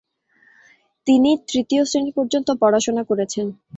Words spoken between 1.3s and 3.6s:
তৃতীয় শ্রেণী পর্যন্ত পড়াশোনা করেছেন।